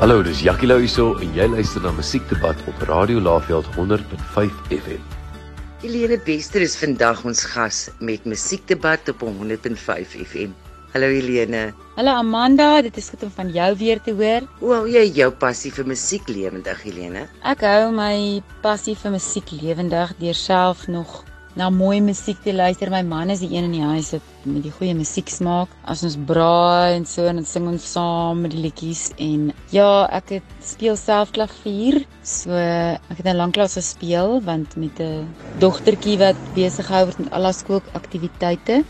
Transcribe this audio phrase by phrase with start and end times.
[0.00, 5.02] Hallo, dis Jackie Lou hierso en jy luister na Musiekdebat op Radio Laveld 100.5 FM.
[5.84, 10.50] Helene Bester is vandag ons gas met Musiekdebat op 100.5 FM.
[10.96, 11.68] Hallo Helene.
[11.94, 14.48] Hallo Amanda, dit is goed om van jou weer te hoor.
[14.58, 17.28] Hoe hou jy jou passie vir musiek lewendig, Helene?
[17.46, 21.20] Ek hou my passie vir musiek lewendig deur self nog
[21.56, 22.90] na mooi musiek te luister.
[22.90, 25.70] My man is die een in die huis wat met die goeie musiek smaak.
[25.86, 30.06] As ons braai en so en dan sing ons saam met die liedjies en ja,
[30.12, 32.02] ek het speel self klavier.
[32.22, 35.26] So ek het nou lanklaas gespeel want met 'n
[35.58, 38.84] dogtertjie wat besig hou met al haar skoolaktiwiteite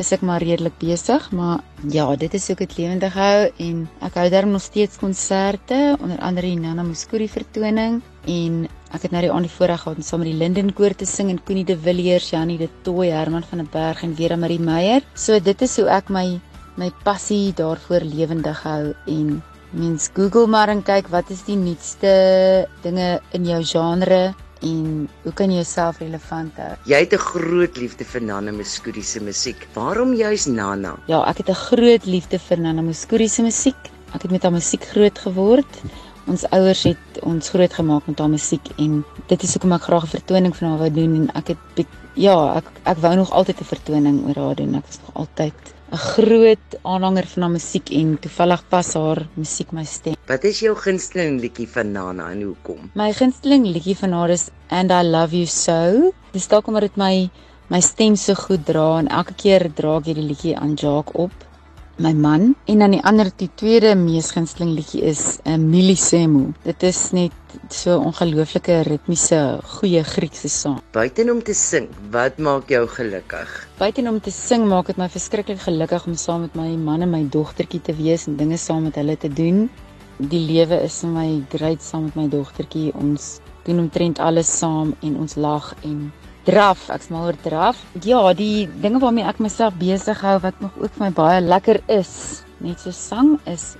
[0.00, 1.60] is ek maar redelik besig, maar
[1.92, 6.20] ja, dit is ook dit lewendig hou en ek hou daarom nog steeds konserte, onder
[6.24, 10.02] andere die Nana Muskuri vertoning en Ek het nou die aand die voorreg gehad om
[10.02, 13.44] saam met die Linden koor te sing en Koenie de Villiers, Janie de Tooy, Herman
[13.46, 15.04] van der Berg en Vera Marie Meyer.
[15.14, 16.40] So dit is hoe ek my
[16.80, 22.12] my passie daarvoor lewendig hou en mens Google maar en kyk wat is die nuutste
[22.82, 24.20] dinge in jou genre
[24.66, 26.72] en hoe kan jy jouself relevant hou?
[26.90, 29.68] Jy het 'n groot liefde vir Nana Muskuri se musiek.
[29.74, 30.96] Waarom juist Nana?
[31.06, 33.78] Ja, ek het 'n groot liefde vir Nana Muskuri se musiek.
[34.14, 35.82] Ek het met haar musiek groot geword.
[36.30, 39.00] Ons ouers het ons grootgemaak met haar musiek en
[39.32, 42.36] dit is hoekom ek graag 'n vertoning van haar wou doen en ek het ja,
[42.58, 44.74] ek ek wou nog altyd 'n vertoning oor haar doen.
[44.74, 45.58] Ek was nog altyd
[45.90, 50.14] 'n groot aanhanger van haar musiek en toevallig pas haar musiek my stem.
[50.26, 52.90] Wat is jou gunsteling liedjie van Nana en hoekom?
[52.94, 56.12] My gunsteling liedjie van haar is And I Love You So.
[56.32, 57.30] Dis dalk omdat dit my
[57.68, 61.32] my stem so goed dra en elke keer dra ek hierdie liedjie aan Jacques op
[62.00, 65.60] my man en dan die ander die tweede mees gunsteling liedjie is 'n uh, eh,
[65.60, 66.52] Milisemo.
[66.64, 67.32] Dit is net
[67.68, 70.80] so ongelooflike ritmiese goeie Griekse sang.
[70.92, 73.68] Buiten om te sing, wat maak jou gelukkig?
[73.78, 77.10] Buiten om te sing maak dit my verskriklik gelukkig om saam met my man en
[77.10, 79.68] my dogtertjie te wees en dinge saam met hulle te doen.
[80.16, 82.92] Die lewe is vir my great saam met my dogtertjie.
[82.94, 86.12] Ons doen omtrent alles saam en ons lag en
[86.44, 87.78] draf, ek's mal oor draf.
[88.04, 91.82] Ja, die dinge waarmee ek myself besig hou wat nog ook vir my baie lekker
[91.88, 93.74] is, net so sang is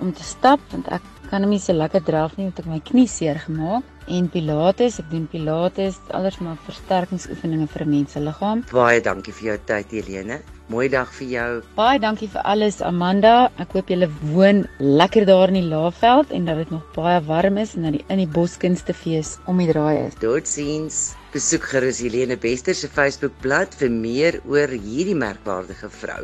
[0.00, 3.06] om te stap want ek kan nie so lekker draf nie want ek my knie
[3.08, 8.64] seer gemaak en pilates, ek doen pilates, alles maar versterkingsoefeninge vir 'n mens se liggaam.
[8.72, 10.40] Baie dankie vir jou tyd Helene.
[10.70, 11.46] Mooi dag vir jou.
[11.74, 13.48] Baie dankie vir alles Amanda.
[13.58, 17.58] Ek hoop julle woon lekker daar in die Laagveld en dat dit nog baie warm
[17.58, 20.14] is en dat die in die Boskunstefees om die draai is.
[20.22, 21.00] Totsiens.
[21.34, 26.22] Besoek gerus Helene Bester se Facebookblad vir meer oor hierdie merkwaardige vrou.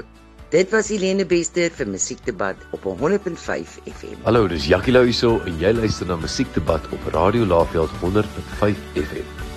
[0.54, 4.14] Dit was Helene Bester vir Musiekdebat op 100.5 FM.
[4.28, 9.55] Hallo, dis Jackie Lou hierso en jy luister na Musiekdebat op Radio Laveld 100.5 FM.